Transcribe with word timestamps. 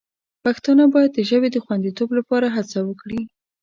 پښتانه 0.43 0.83
باید 0.93 1.11
د 1.13 1.19
ژبې 1.29 1.49
د 1.51 1.57
خوندیتوب 1.65 2.09
لپاره 2.19 2.47
هڅه 2.55 2.79
وکړي. 2.87 3.21